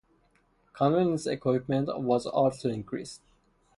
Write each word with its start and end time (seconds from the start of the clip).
Convenience 0.73 1.27
equipment 1.27 1.87
was 2.01 2.25
also 2.25 2.69
increased. 2.69 3.21